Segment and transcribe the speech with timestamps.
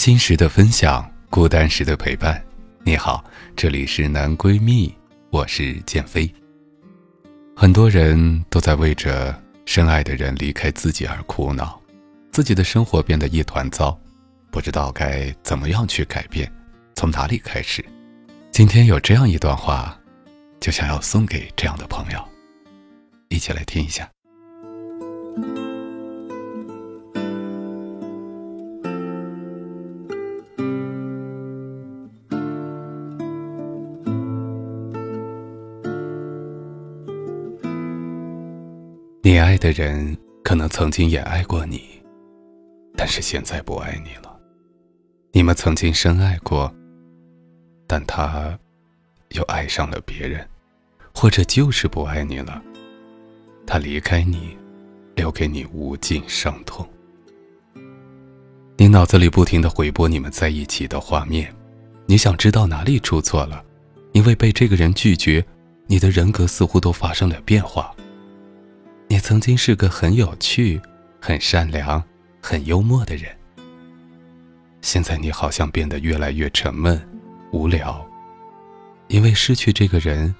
[0.00, 2.42] 心时的分享，孤单时的陪伴。
[2.84, 3.22] 你好，
[3.54, 4.90] 这里是男闺蜜，
[5.28, 6.26] 我是建飞。
[7.54, 11.78] 很多人都在为着深爱的人离开自己而苦恼，
[12.32, 13.94] 自己的生活变得一团糟，
[14.50, 16.50] 不知道该怎么样去改变，
[16.94, 17.84] 从哪里开始？
[18.50, 19.94] 今天有这样一段话，
[20.60, 22.28] 就想要送给这样的朋友，
[23.28, 24.10] 一起来听一下。
[39.30, 42.02] 你爱的人可能曾经也爱过你，
[42.96, 44.36] 但是现在不爱你了。
[45.30, 46.74] 你们曾经深爱过，
[47.86, 48.58] 但他
[49.28, 50.44] 又爱上了别人，
[51.14, 52.60] 或者就是不爱你了。
[53.64, 54.58] 他离开你，
[55.14, 56.84] 留给你无尽伤痛。
[58.78, 61.54] 你脑子里不停的回播你们在一起的画面，
[62.06, 63.64] 你想知道哪里出错了，
[64.10, 65.46] 因为被这个人拒绝，
[65.86, 67.94] 你的人格似乎都发生了变化。
[69.30, 70.82] 曾经是个很有趣、
[71.20, 72.02] 很善良、
[72.42, 73.30] 很幽默的人，
[74.82, 77.00] 现在你好像变得越来越沉闷、
[77.52, 78.04] 无聊，
[79.06, 80.34] 因为失去这个人，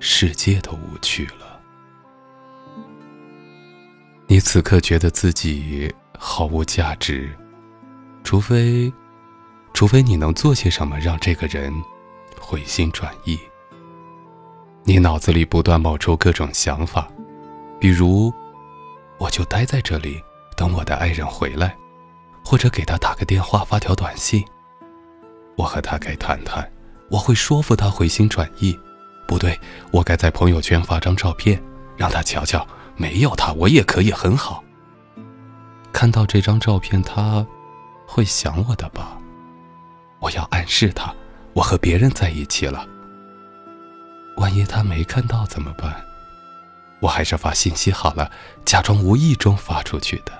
[0.00, 1.60] 世界都无趣了。
[4.26, 5.88] 你此刻觉得自己
[6.18, 7.30] 毫无价值，
[8.24, 8.92] 除非，
[9.72, 11.72] 除非你能做些什么让这个人
[12.40, 13.38] 回心转意。
[14.82, 17.08] 你脑子里不断冒出各种想法。
[17.80, 18.30] 比如，
[19.16, 20.22] 我就待在这里
[20.54, 21.74] 等我的爱人回来，
[22.44, 24.44] 或者给他打个电话、发条短信。
[25.56, 26.70] 我和他该谈谈，
[27.10, 28.78] 我会说服他回心转意。
[29.26, 29.58] 不对，
[29.92, 31.62] 我该在朋友圈发张照片，
[31.96, 34.62] 让他瞧瞧，没有他我也可以很好。
[35.90, 37.46] 看到这张照片，他
[38.06, 39.16] 会想我的吧？
[40.18, 41.14] 我要暗示他，
[41.54, 42.86] 我和别人在一起了。
[44.36, 46.04] 万一他没看到怎么办？
[47.00, 48.30] 我还是发信息好了，
[48.64, 50.32] 假装无意中发出去的。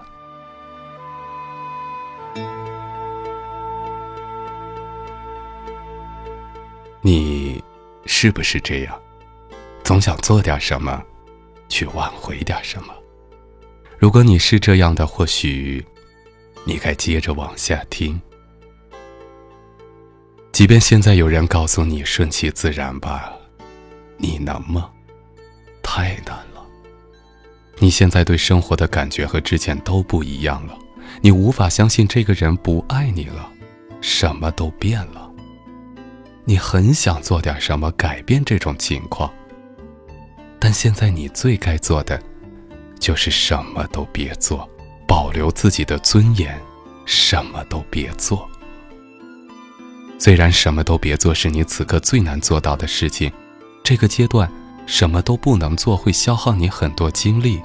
[7.02, 7.62] 你
[8.04, 9.00] 是不是这样？
[9.82, 11.02] 总想做点什么，
[11.68, 12.94] 去挽回点什么？
[13.98, 15.84] 如果你是这样的，或许
[16.64, 18.20] 你该接着往下听。
[20.52, 23.32] 即便现在有人告诉你顺其自然吧，
[24.18, 24.90] 你能吗？
[25.92, 26.64] 太难了。
[27.80, 30.78] 你现在对生活的感觉和之前都不一样了，
[31.20, 33.50] 你无法相信这个人不爱你了，
[34.00, 35.28] 什么都变了。
[36.44, 39.32] 你很想做点什么改变这种情况，
[40.60, 42.22] 但现在你最该做的，
[43.00, 44.70] 就是什么都别做，
[45.08, 46.56] 保留自己的尊严，
[47.04, 48.48] 什么都别做。
[50.20, 53.32] 虽然什么都别做是你此刻最难做到的事情，
[53.82, 54.48] 这个阶段
[54.90, 57.62] 什么都不能做会消耗你很多精力。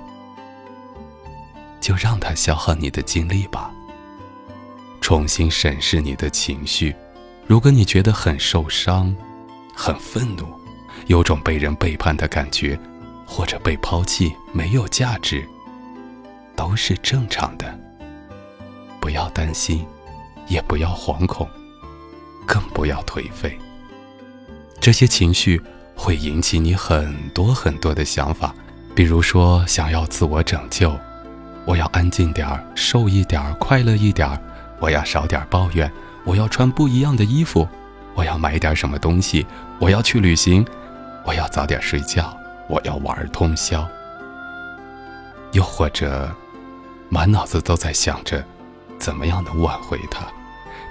[1.81, 3.72] 就让它消耗你的精力吧。
[5.01, 6.95] 重新审视你的情绪，
[7.48, 9.13] 如果你觉得很受伤、
[9.75, 10.45] 很愤怒，
[11.07, 12.80] 有种被人背叛的感觉，
[13.25, 15.44] 或者被抛弃、没有价值，
[16.56, 17.75] 都是正常的。
[19.00, 19.83] 不要担心，
[20.48, 21.50] 也不要惶恐，
[22.45, 23.57] 更不要颓废。
[24.80, 25.60] 这些情绪
[25.95, 28.53] 会引起你很多很多的想法，
[28.94, 30.95] 比如说想要自我拯救。
[31.65, 34.39] 我要安静点儿，瘦一点儿，快乐一点儿。
[34.80, 35.92] 我要少点抱怨。
[36.24, 37.68] 我要穿不一样的衣服。
[38.13, 39.45] 我要买点什么东西。
[39.80, 40.65] 我要去旅行。
[41.24, 42.38] 我要早点睡觉。
[42.68, 43.88] 我要玩通宵。
[45.53, 46.30] 又或者，
[47.09, 48.44] 满脑子都在想着，
[49.00, 50.25] 怎么样能挽回他。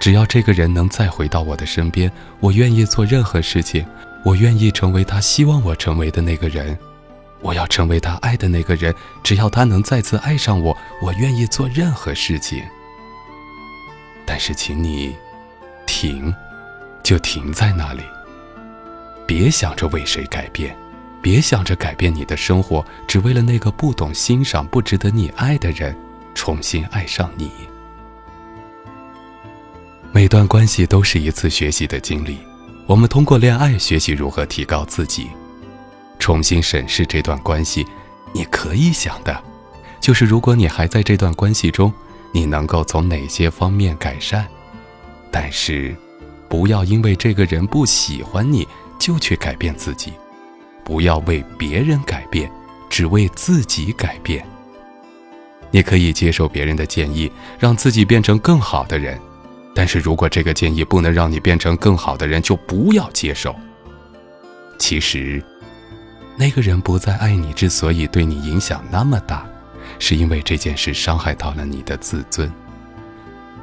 [0.01, 2.11] 只要这个人能再回到我的身边，
[2.41, 3.87] 我愿意做任何事情，
[4.25, 6.77] 我愿意成为他希望我成为的那个人，
[7.41, 8.95] 我要成为他爱的那个人。
[9.23, 12.65] 只要他能再次爱上我，我愿意做任何事情。
[14.25, 15.15] 但是，请你
[15.87, 16.35] 停，
[17.03, 18.03] 就停在那里，
[19.27, 20.75] 别想着为谁改变。
[21.21, 25.97] 别想着改变你的生活，只为了那个不懂欣赏、不值得你爱的人
[26.35, 27.51] 重新爱上你。
[30.13, 32.39] 每段关系都是一次学习的经历，
[32.87, 35.29] 我们通过恋爱学习如何提高自己，
[36.19, 37.87] 重新审视这段关系。
[38.35, 39.43] 你可以想的，
[40.01, 41.93] 就是如果你还在这段关系中，
[42.33, 44.47] 你能够从哪些方面改善。
[45.31, 45.97] 但是，
[46.49, 50.13] 不要因为这个人不喜欢你就去改变自己。
[50.85, 52.51] 不要为别人改变，
[52.91, 54.47] 只为自己改变。
[55.71, 59.19] 你可以接受别人的建议，让自己变成更好的人，
[59.75, 63.55] 但是如果这个建议不能让你变成更好的人，就不要接受。
[64.79, 65.43] 其实，
[66.37, 69.47] 那个人不再爱你，之所以对你影响那么大，
[69.99, 72.51] 是因为这件事伤害到了你的自尊。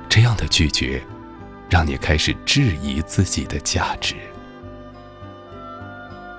[0.09, 1.01] 这样的拒绝，
[1.69, 4.15] 让你开始质疑自己的价值。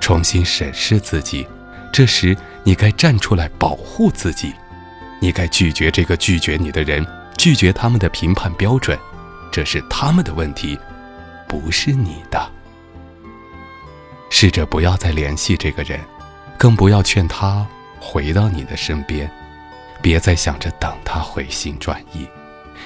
[0.00, 1.46] 重新审视自己，
[1.92, 4.52] 这时你该站出来保护自己，
[5.20, 7.06] 你该拒绝这个拒绝你的人，
[7.38, 8.98] 拒绝他们的评判标准，
[9.52, 10.78] 这是他们的问题，
[11.46, 12.50] 不是你的。
[14.30, 16.00] 试着不要再联系这个人，
[16.56, 17.64] 更不要劝他
[18.00, 19.30] 回到你的身边，
[20.00, 22.26] 别再想着等他回心转意，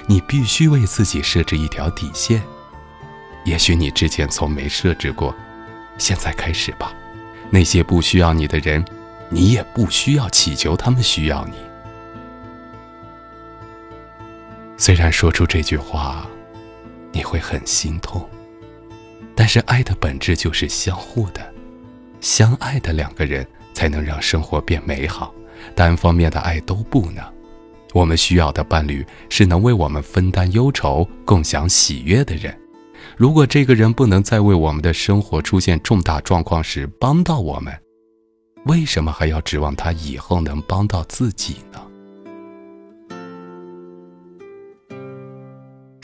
[0.07, 2.43] 你必须为自己设置一条底线，
[3.45, 5.33] 也许你之前从没设置过，
[5.97, 6.93] 现在开始吧。
[7.49, 8.85] 那些不需要你的人，
[9.31, 11.55] 你也不需要祈求他们需要你。
[14.77, 16.27] 虽然说出这句话，
[17.17, 18.29] 你会很心痛，
[19.35, 21.41] 但是爱的本质就是相互的，
[22.21, 25.35] 相爱的两个人才能让生活变美好，
[25.75, 27.25] 单方面的爱都不能。
[27.95, 32.55] 我们需要的伴侣是能为我们分担忧愁、共享喜悦的人。
[33.17, 37.75] 如果这个人不能在为我们的生活出现重大状况时帮到我们，
[38.67, 41.81] 为什么还要指望他以后能帮到自己呢？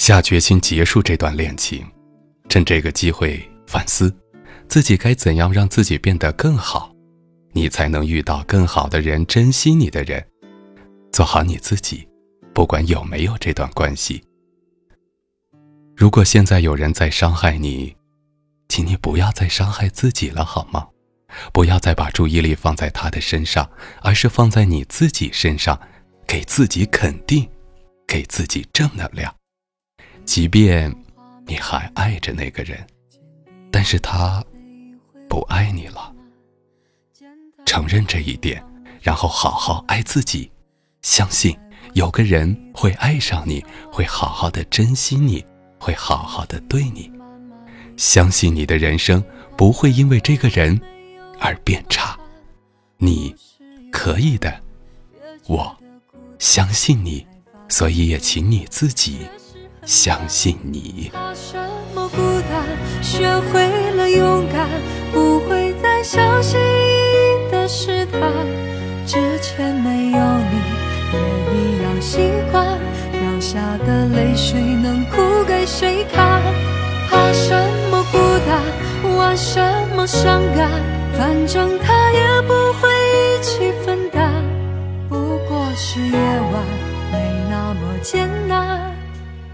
[0.02, 1.87] 下决心结束这段恋情，
[2.49, 4.12] 趁这个机会反思，
[4.66, 6.93] 自己该怎样让自己变得更好，
[7.52, 10.26] 你才能遇到更好的人，珍惜你的人，
[11.12, 12.04] 做好你自己，
[12.52, 14.20] 不管有没有这段关系。
[15.94, 17.94] 如果现在有人在伤害你，
[18.69, 20.88] 请你不要再伤害自己了，好吗？
[21.52, 23.70] 不要再把注意力放在他的身上，
[24.00, 25.81] 而是放在你自己身上，
[26.26, 27.48] 给自己肯定，
[28.05, 29.32] 给自己正能量。
[30.24, 30.94] 即便
[31.46, 32.86] 你还爱着那个人，
[33.70, 34.44] 但是他
[35.28, 36.12] 不爱你了。
[37.64, 38.62] 承认这一点，
[39.00, 40.50] 然后好好爱自己，
[41.02, 41.56] 相信
[41.94, 45.44] 有个人会爱上你，会好好的珍惜你。
[45.84, 47.10] 会好好的对你，
[47.96, 49.20] 相信你的人生
[49.56, 50.80] 不会因为这个人
[51.40, 52.16] 而变差，
[52.98, 53.34] 你
[53.91, 54.62] 可以的，
[55.48, 55.76] 我
[56.38, 57.26] 相信你，
[57.69, 59.26] 所以也请你自己
[59.84, 61.10] 相信你。
[61.34, 61.58] 什
[61.94, 62.17] 么孤
[62.51, 62.65] 单？
[63.03, 64.69] 学会了勇敢，
[65.12, 66.58] 不会再相信
[67.51, 68.19] 的是他。
[69.05, 70.55] 之前没有你，
[71.12, 71.19] 也
[71.56, 72.79] 一样习惯。
[73.12, 76.41] 掉下的泪水能哭给谁看？
[77.10, 77.53] 怕什
[77.91, 79.60] 么孤单，玩什
[79.96, 80.70] 么伤感？
[81.19, 84.32] 反正他也不会一起分担。
[85.08, 86.17] 不过是夜
[86.53, 86.65] 晚，
[87.10, 87.19] 没
[87.51, 88.51] 那么艰难。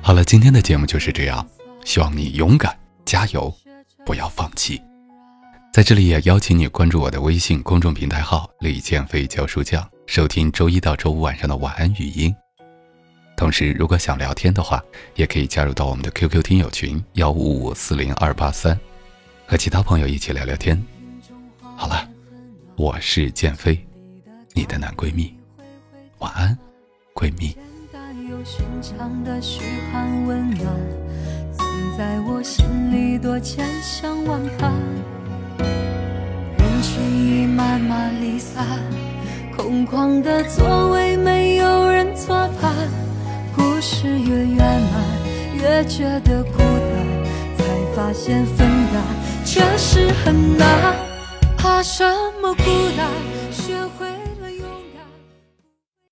[0.08, 1.46] 好了，今天的节目就是这样。
[1.84, 2.74] 希望你勇敢，
[3.04, 3.54] 加油，
[4.06, 4.80] 不要放弃。
[5.70, 12.34] 在这里也邀请你关注我的微信公众平台号“李建飞教书匠”，收听周一到周五晚上的晚安语音。
[13.36, 14.82] 同时，如果想聊天的话，
[15.14, 18.80] 也可以加入到我们的 QQ 听友群幺五五四零二八三，
[19.46, 20.82] 和其他朋友一起聊聊天。
[21.76, 22.08] 好了，
[22.76, 23.78] 我是建飞，
[24.54, 25.34] 你的男闺蜜，
[26.20, 26.58] 晚安，
[27.14, 27.54] 闺蜜。
[28.28, 30.66] 有寻常的嘘寒问暖，
[31.56, 31.66] 曾
[31.96, 34.70] 在我心里多千想万盼。
[36.58, 38.66] 人群已慢慢离散，
[39.56, 42.70] 空旷的座位没有人坐伴。
[43.56, 45.02] 故事越圆满，
[45.56, 47.64] 越觉得孤单，才
[47.96, 49.02] 发现分担
[49.42, 50.94] 确实很难。
[51.56, 52.04] 怕什
[52.42, 52.62] 么孤
[52.94, 53.08] 单？
[53.50, 54.17] 学会。